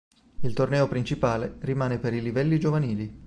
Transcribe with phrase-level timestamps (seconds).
[0.39, 3.19] Il torneo provinciale rimane per i livelli giovanili.